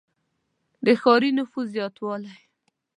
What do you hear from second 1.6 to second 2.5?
زیاتوالی.